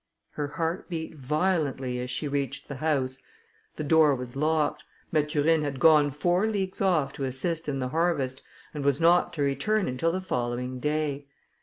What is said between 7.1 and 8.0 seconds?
to assist in the